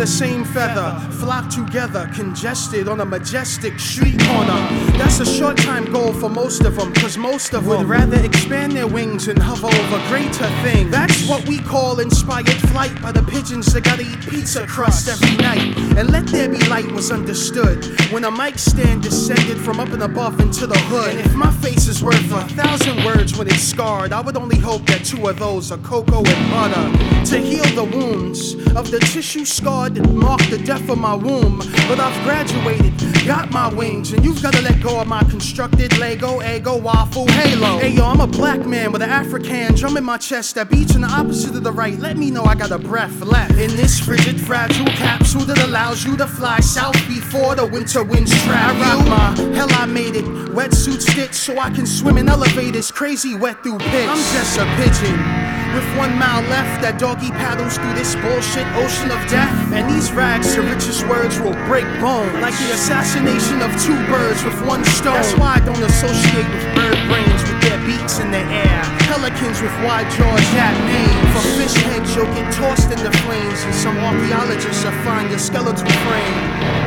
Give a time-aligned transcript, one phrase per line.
[0.00, 0.99] the same feather
[1.30, 4.60] flock together, congested on a majestic street corner.
[4.98, 8.18] That's a short time goal for most of them, cause most of them would rather
[8.18, 10.90] expand their wings and hover over greater things.
[10.90, 15.36] That's what we call inspired flight by the pigeons that gotta eat pizza crust every
[15.36, 15.78] night.
[15.96, 20.02] And let there be light was understood when a mic stand descended from up and
[20.02, 21.10] above into the hood.
[21.14, 24.58] And if my face is worth a thousand words when it's scarred, I would only
[24.58, 28.98] hope that two of those are cocoa and butter to heal the wounds of the
[28.98, 31.58] tissue scarred that marked the death of my womb.
[31.88, 32.94] But I've graduated,
[33.26, 37.78] got my wings, and you've gotta let go of my constructed Lego, ego, waffle, halo.
[37.78, 40.94] Hey yo, I'm a black man with an African drum in my chest that beats
[40.94, 41.98] in the opposite of the right.
[41.98, 46.04] Let me know I got a breath left in this frigid, fragile capsule that allows
[46.04, 48.74] you to fly south before the winter winds trap.
[48.76, 50.24] I rock my hell, I made it.
[50.24, 54.08] Wetsuit stitch so I can swim in elevators, crazy wet through pitch.
[54.08, 55.59] I'm just a pigeon.
[55.74, 59.54] With one mile left, that doggy paddles through this bullshit ocean of death.
[59.70, 62.34] And these rags to richest words will break bones.
[62.42, 65.14] Like the assassination of two birds with one stone.
[65.14, 68.82] That's why I don't associate with bird brains with their beaks in the air.
[69.06, 71.22] Pelicans with wide jaws, that name.
[71.38, 73.60] For fish heads, you'll get tossed in the flames.
[73.62, 76.79] And some archaeologists will find your skeletal frame.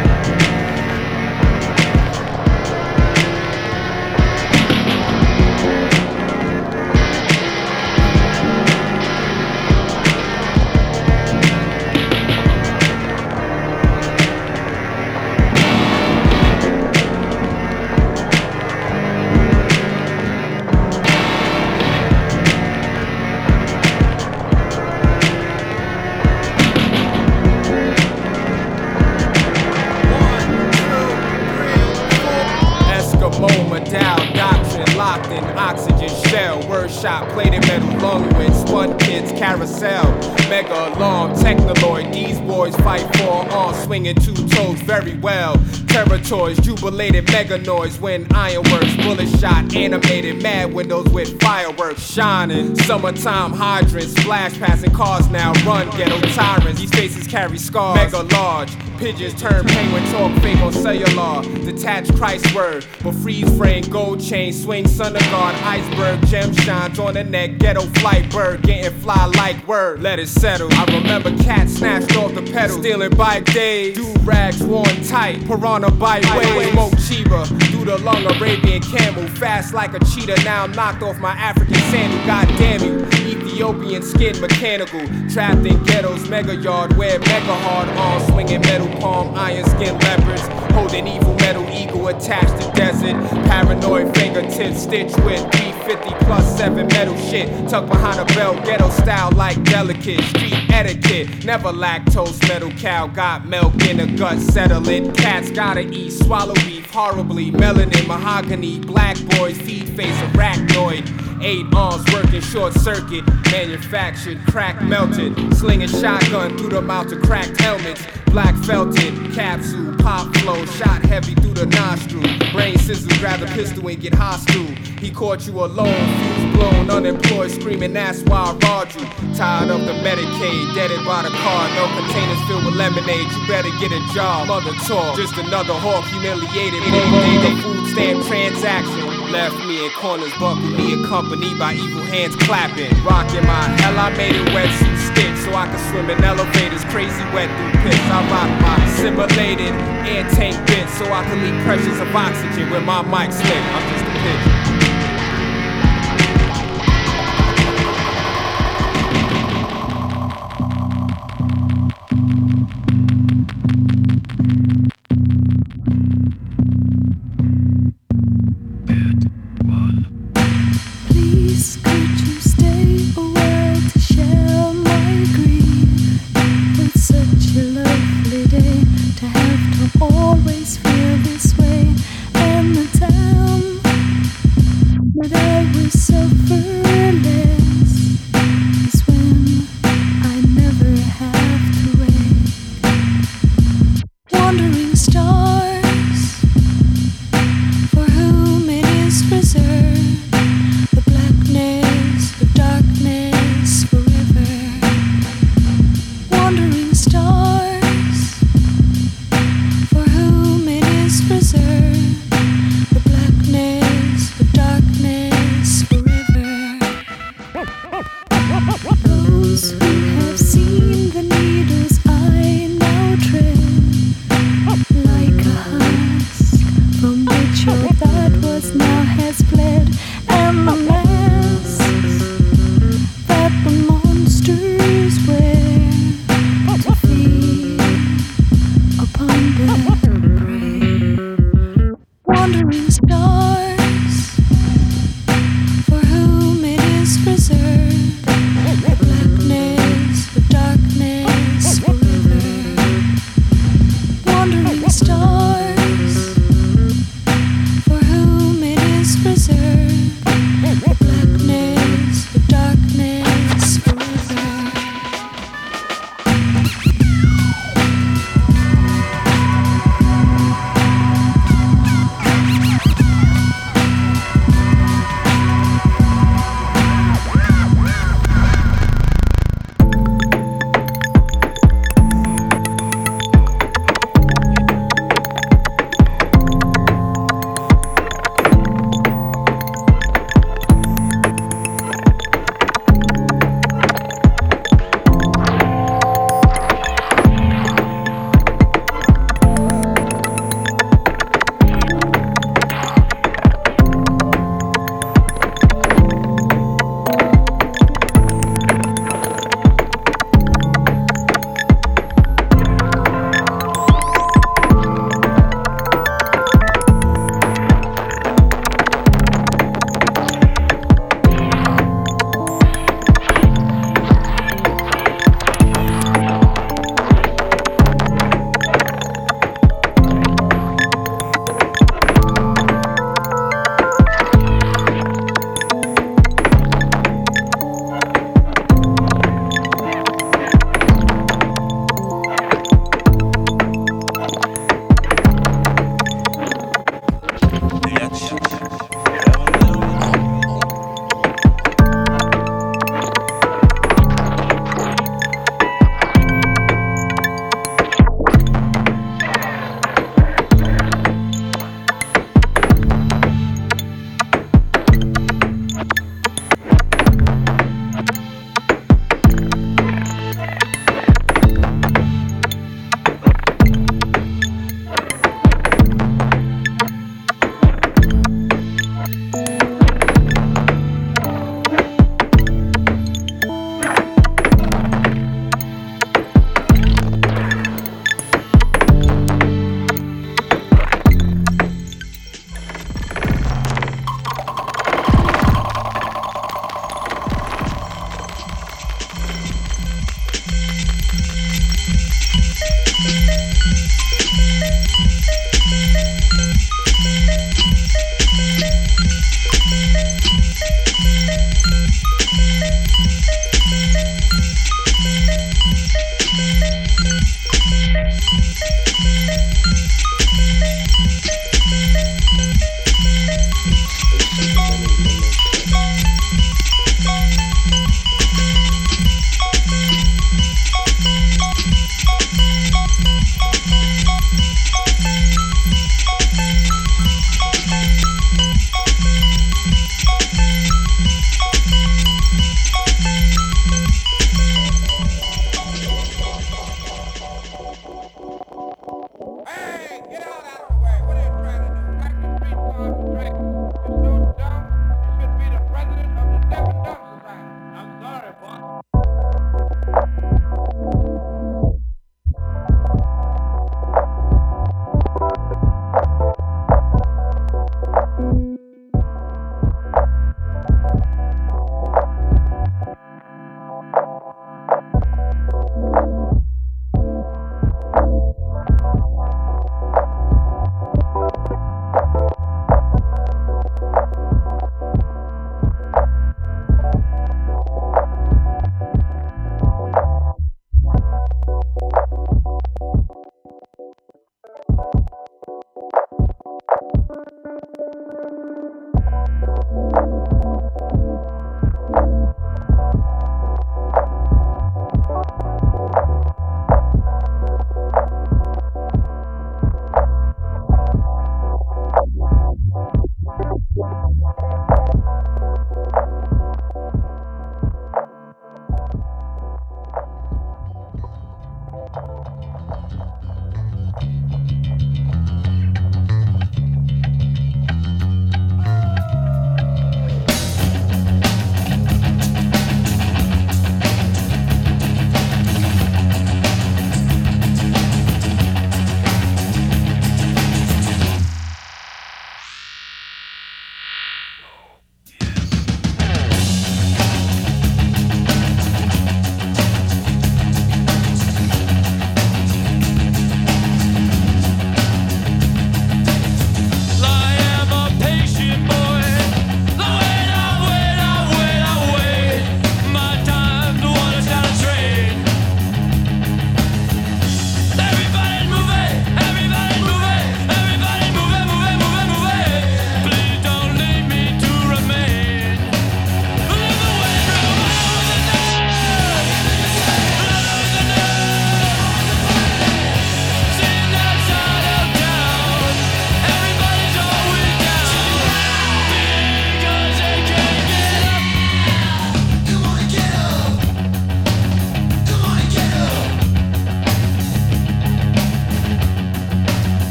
[47.84, 52.76] Noise when ironworks, bullet shot, animated mad windows with fireworks shining.
[52.80, 56.80] Summertime hydrants, flash passing cars now run ghetto tyrants.
[56.80, 58.76] These faces carry scars, mega large.
[58.98, 61.42] Pigeons turn penguin talk fake on cellular.
[61.66, 67.00] Detached Christ word, but freeze frame, gold chain, swing sun of guard, iceberg, gem shines
[67.00, 70.02] on the neck, ghetto flight bird, getting fly like word.
[70.02, 70.70] Let it settle.
[70.72, 75.92] I remember cats snatched off the pedal, stealing bike days, do rags worn tight, piranha
[75.92, 80.42] bite waves, smoke chiba, through the lung Arabian camel, fast like a cheetah.
[80.44, 82.26] Now I'm knocked off my African sandal.
[82.26, 88.26] God damn you, Ethiopian skin mechanical, trapped in ghettos, mega yard, wear mega hard arms,
[88.28, 90.42] swinging metal palm, iron skin leopards,
[90.74, 93.16] holding evil metal eagle attached to desert,
[93.48, 99.32] paranoid fingertips stitched with B50 plus seven metal shit, tucked behind a belt, ghetto style
[99.32, 105.50] like delicate, street etiquette, never lactose, metal cow, got milk in the gut, settling, cats
[105.52, 111.10] gotta eat, swallow beef horribly, melanin, mahogany, black boys, feed face, arachnoid.
[111.42, 115.36] Eight arms working short circuit, manufactured, crack melted.
[115.58, 118.02] Slinging shotgun through the mouth of cracked helmets.
[118.34, 122.24] Black felted, capsule, pop flow, shot heavy through the nostril.
[122.52, 124.66] Brain scissors, grab the pistol and get hostile.
[124.98, 129.06] He caught you alone, fuse blown, unemployed, screaming, that's why I robbed you.
[129.38, 133.30] Tired of the Medicaid, deaded by the car, no containers filled with lemonade.
[133.30, 135.16] You better get a job, mother talk.
[135.16, 139.30] Just another hawk, humiliated, the food stamp transaction.
[139.30, 142.90] Left me in corners, buckled me accompanied by evil hands clapping.
[143.06, 147.24] Rocking my hell, I made it wetsuit stick so I can swim in elevators, crazy
[147.34, 148.06] wet through pits.
[148.10, 149.74] I rock my simulated
[150.10, 153.64] air tank bit so I can leave pressures of oxygen with my mic slip.
[153.74, 154.53] I'm just a pigeon.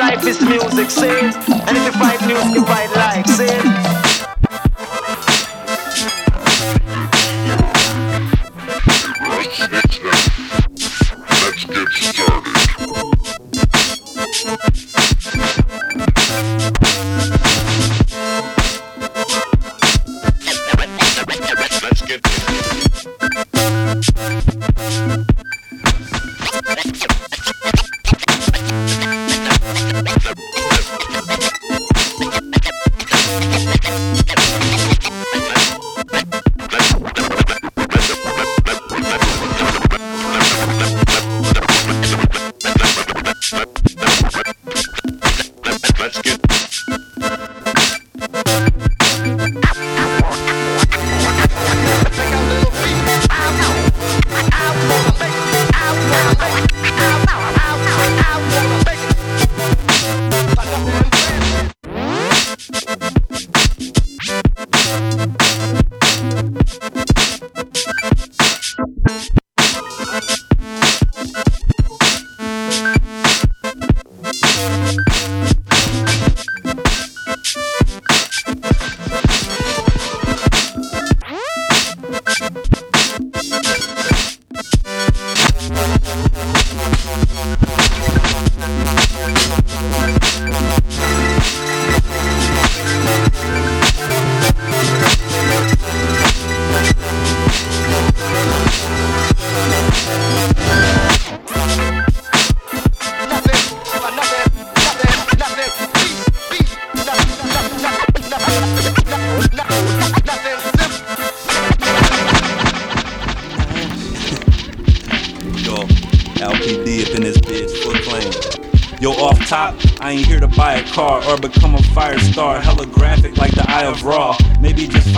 [0.00, 1.08] Life is music, see?
[1.08, 3.89] And if you fight music, you fight life, see?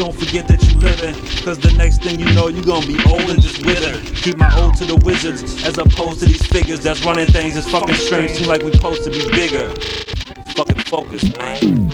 [0.00, 3.28] Don't forget that you living, cause the next thing you know, you gonna be old
[3.28, 4.00] and just wither.
[4.22, 7.54] Keep my ode to the wizards, as opposed to these figures that's running things.
[7.54, 9.68] It's fucking strange, seem like we supposed to be bigger.
[10.56, 11.90] Fucking focus, man.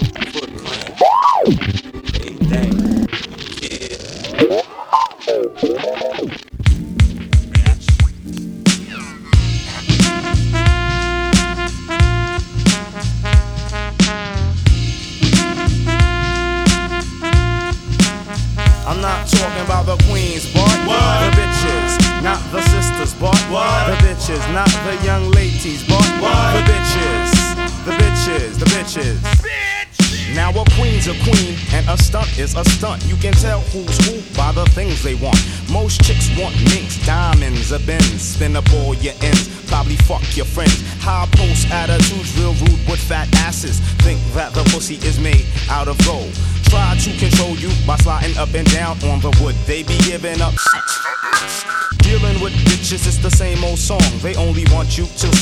[24.27, 29.17] bitches, not the young ladies, but the bitches, the bitches, the bitches.
[29.41, 30.35] Bitch.
[30.35, 33.05] Now a queen's a queen and a stunt is a stunt.
[33.07, 35.39] You can tell who's who by the things they want.
[35.71, 40.47] Most chicks want minks, diamonds, a Benz, spin up all your ends probably fuck your
[40.47, 40.83] friends.
[41.01, 43.81] High post attitudes, real rude with fat asses.
[44.03, 46.33] Think that the pussy is made out of gold.
[46.65, 49.55] Try to control you by sliding up and down on the wood.
[49.67, 50.55] They be giving up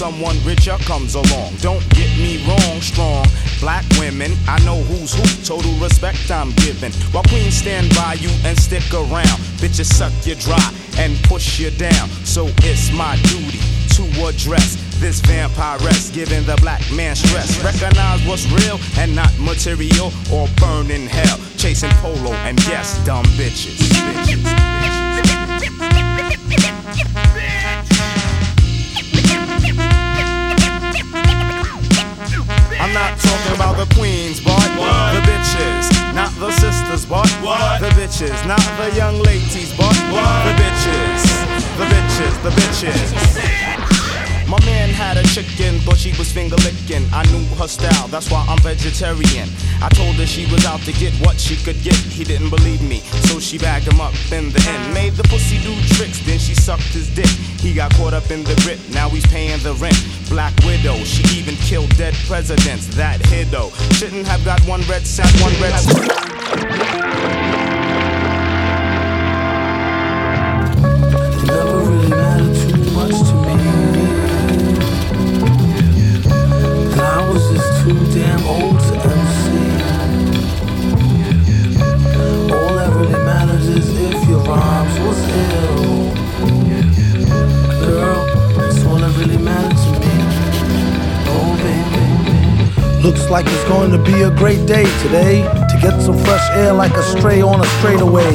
[0.05, 1.55] someone richer comes along.
[1.61, 3.25] Don't get me wrong, strong
[3.61, 4.33] black women.
[4.47, 6.93] I know who's who, total respect I'm giving.
[7.13, 11.71] While queens stand by you and stick around, bitches suck you dry and push you
[11.71, 12.09] down.
[12.25, 13.61] So it's my duty
[13.97, 17.63] to address this vampiress, giving the black man stress.
[17.65, 21.39] Recognize what's real and not material or burn in hell.
[21.57, 23.81] Chasing polo and yes, dumb bitches.
[23.81, 26.14] bitches, bitches.
[32.81, 35.15] I'm not talking about the queens, but what?
[35.15, 37.81] the bitches, not the sisters, but what?
[37.81, 40.45] the bitches, not the young ladies, but what?
[40.45, 41.23] the bitches,
[41.79, 43.84] the bitches, the bitches.
[44.95, 47.05] Had a chicken, thought she was finger licking.
[47.13, 49.49] I knew her style, that's why I'm vegetarian.
[49.83, 51.97] I told her she was out to get what she could get.
[51.97, 54.95] He didn't believe me, so she bagged him up in the end.
[54.95, 57.27] Made the pussy do tricks, then she sucked his dick.
[57.59, 59.99] He got caught up in the grip, now he's paying the rent.
[60.29, 62.87] Black widow, she even killed dead presidents.
[62.95, 65.75] That hiddo shouldn't have got one red cent, one red
[77.85, 79.29] too damn old to ever.
[82.57, 86.15] All that really matters is if your rhymes will ill.
[87.85, 88.25] Girl,
[88.57, 90.17] that's all that really matters to me.
[91.29, 93.03] Oh, baby.
[93.03, 96.73] Looks like it's going to be a great day today to get some fresh air
[96.73, 98.33] like a stray on a straightaway.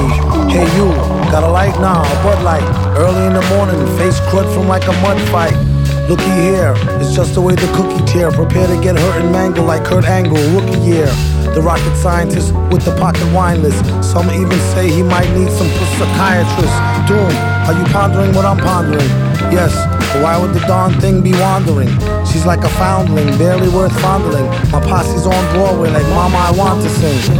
[0.53, 0.93] Hey, you,
[1.33, 2.69] gotta light now, nah, a Bud Light.
[2.95, 5.68] Early in the morning, face crud from like a mud fight.
[6.10, 8.32] Looky here, it's just the way the cookie tear.
[8.32, 11.06] Prepare to get hurt and mangle like Kurt Angle, rookie year.
[11.54, 13.86] The rocket scientist with the pocket wine list.
[14.04, 15.69] Some even say he might need some
[16.02, 16.74] psychiatrist.
[17.06, 17.30] Doom,
[17.69, 19.06] are you pondering what I'm pondering?
[19.54, 19.69] Yes,
[20.10, 21.93] but why would the darn thing be wandering?
[22.26, 24.48] She's like a foundling, barely worth fondling.
[24.72, 27.38] My posse's on Broadway like Mama, I want to sing.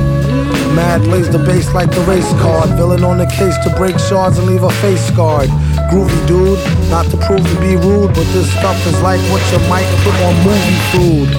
[0.76, 2.70] Mad lays the bass like the race card.
[2.78, 5.50] Villain on the case to break shards and leave a face scarred.
[5.90, 9.58] Groovy dude, not to prove to be rude, but this stuff is like what you
[9.68, 11.30] might put on movie food.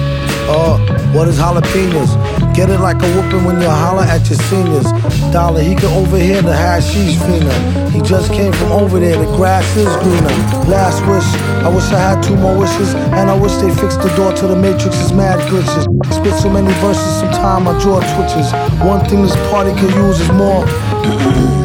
[0.51, 0.77] Uh,
[1.13, 2.11] what is jalapenos?
[2.53, 4.91] Get it like a whooping when you holler at your seniors.
[5.31, 7.55] Dollar, he can overhear the hashish finger.
[7.91, 10.35] He just came from over there, the grass is greener.
[10.67, 11.27] Last wish,
[11.63, 14.47] I wish I had two more wishes, and I wish they fixed the door to
[14.47, 15.87] the Matrix's mad glitches.
[16.11, 18.51] Spit so many verses, sometime my jaw twitches.
[18.83, 20.67] One thing this party could use is more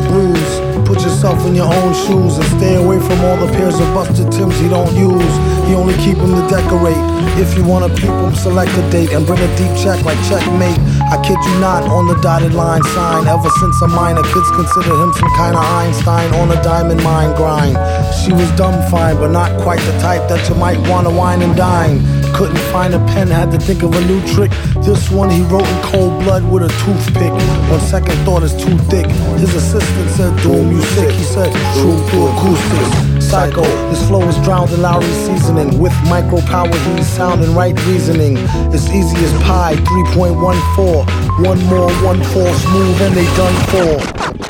[0.09, 0.55] booze.
[0.87, 4.31] Put yourself in your own shoes and stay away from all the pairs of busted
[4.31, 5.35] Tims he don't use.
[5.67, 6.97] He only keep them to decorate.
[7.37, 10.79] If you wanna peep him, select a date and bring a deep check like checkmate.
[11.11, 13.27] I kid you not, on the dotted line sign.
[13.27, 17.35] Ever since a minor, kids consider him some kind of Einstein on a diamond mine
[17.37, 17.77] grind.
[18.23, 21.57] She was dumb fine, but not quite the type that you might wanna wine and
[21.57, 21.99] dine.
[22.35, 24.51] Couldn't find a pen, had to think of a new trick.
[24.83, 27.33] This one he wrote in cold blood with a toothpick.
[27.73, 29.07] On second thought, it's too thick.
[29.39, 31.11] His assistant said, Doom, you sick.
[31.11, 33.27] He said, True through acoustics.
[33.27, 35.79] Psycho, his flow is drowned in Lawry's seasoning.
[35.79, 38.37] With micro power, he's sounding right reasoning.
[38.73, 41.45] It's easy as pie, 3.14.
[41.45, 44.46] One more, one four, smooth, and they done for.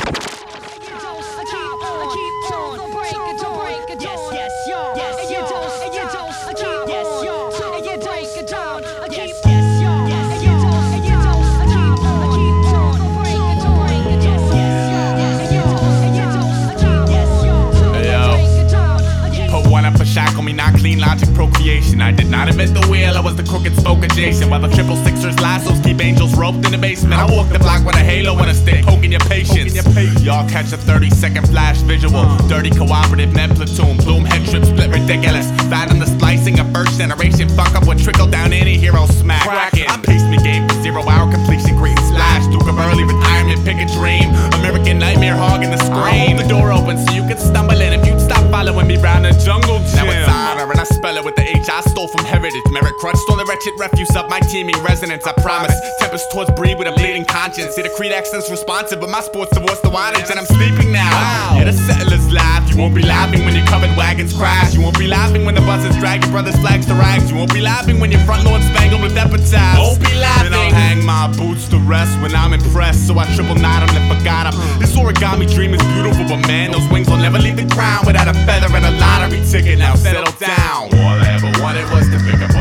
[30.56, 32.24] Catch a 30 second flash visual.
[32.48, 35.50] Dirty cooperative net platoon, bloom head trip split ridiculous.
[35.68, 37.46] Bad on the splicing of first generation.
[37.50, 39.42] Fuck up what trickle down any hero smack.
[39.42, 39.84] Cracking.
[39.86, 42.46] I paced me game for zero hour completion, green slash.
[42.46, 44.32] Duke of early retirement, pick a dream.
[44.56, 46.38] American nightmare hogging the screen.
[46.38, 49.32] The door open so you can stumble in if you'd stop following me round the
[49.44, 50.08] jungle gym.
[50.08, 52.64] Now it's honor and I spell it with the H I stole from heritage.
[52.72, 55.26] Merit crutch wretched refuse of my teeming resonance.
[55.26, 55.74] I promise.
[56.00, 57.74] Tempest towards breed with a bleeding conscience.
[57.74, 61.56] See the creed accent's responsive, but my sports divorce the wattage and I'm sleeping now.
[61.56, 62.68] Yeah, the settlers laugh.
[62.70, 64.74] You won't be laughing when your covered wagons crash.
[64.74, 67.30] You won't be laughing when the buses drag your brother's flags to rags.
[67.30, 69.78] You won't be laughing when your front lawn spangled with epitaphs.
[69.78, 70.50] Won't be laughing.
[70.50, 73.06] Then I'll hang my boots to rest when I'm impressed.
[73.06, 74.54] So I triple knot 'em and forgot 'em.
[74.80, 78.28] This origami dream is beautiful, but man, those wings will never leave the ground without
[78.28, 79.78] a feather and a lottery ticket.
[79.78, 80.90] Now settle down.
[80.92, 82.54] All I ever wanted was to pick up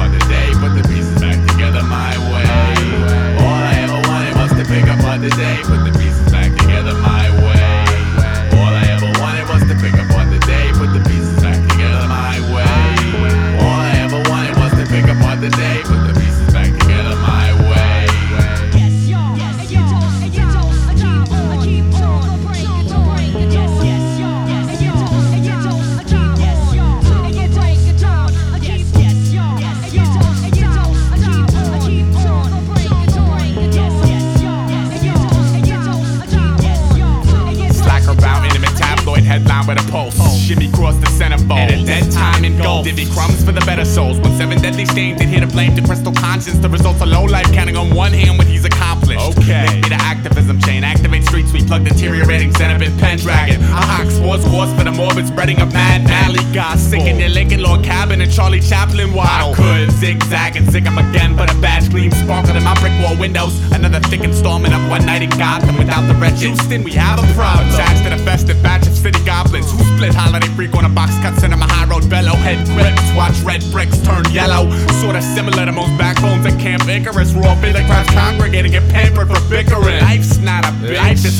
[5.38, 5.75] day,
[42.86, 44.20] Divvy crumbs for the better souls.
[44.20, 46.60] When seven deadly stains did hit a blame the crystal conscience.
[46.60, 49.26] The results of low life counting on one hand what he's accomplished.
[49.40, 49.66] Okay.
[49.66, 50.84] Link me to activism chain.
[51.56, 51.68] Sweep.
[51.68, 53.62] Plug deteriorating Zenobit Pendragon.
[53.74, 57.00] I hawk sports course for the morbid spreading of mad valley gossip.
[57.00, 59.54] Sick in your Lincoln Log Cabin and Charlie Chaplin waddle.
[59.54, 62.94] I could zigzag and zig 'em again, but a badge gleam sparkled in my brick
[63.02, 63.54] wall windows.
[63.72, 66.46] Another thick installment of one night in Gotham without the wretched.
[66.46, 67.68] Houston, we have a problem.
[67.74, 71.14] Attached to the festive batch of city goblins who split holiday freak on a box
[71.24, 73.02] cut cinema high road bellow head grips.
[73.16, 74.70] Watch red bricks turn yellow.
[75.02, 77.32] Sorta similar to most backbones at Camp Icarus.
[77.34, 80.02] Raw like crowds congregating get pampered for bickering.
[80.02, 80.98] Life's not a bitch.
[80.98, 81.40] Life is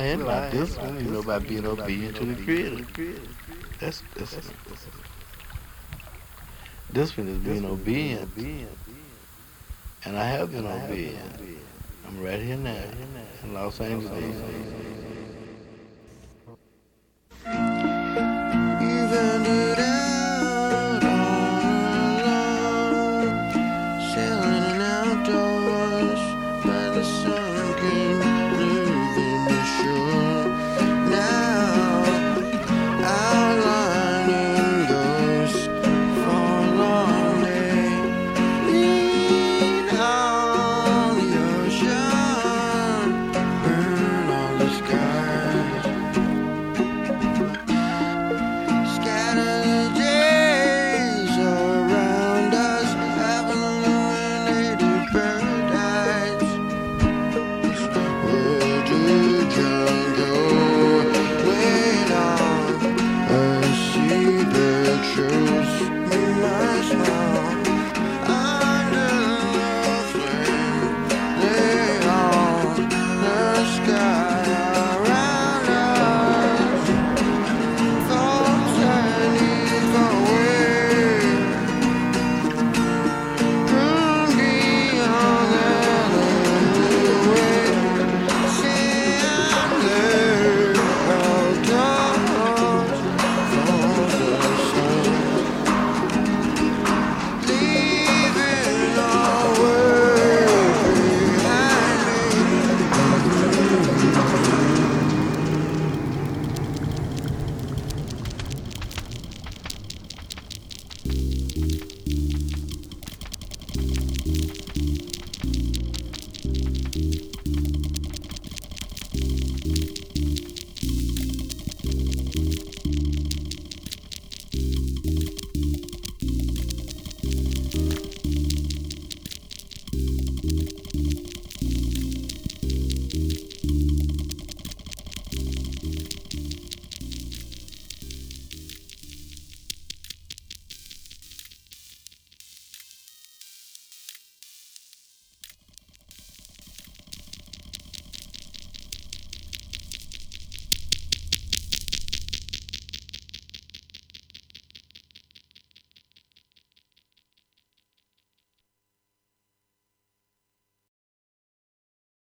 [0.00, 2.86] End like this one, you know, by being obedient to the Creator.
[3.78, 4.86] That's, that's, that's
[6.90, 8.30] this one is being obedient.
[10.04, 11.60] And I have been obedient.
[12.06, 12.82] I'm right here now
[13.42, 14.79] in Los Angeles.